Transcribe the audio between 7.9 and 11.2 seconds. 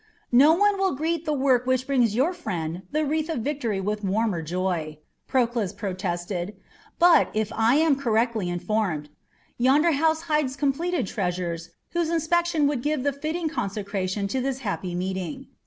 correctly informed, yonder house hides completed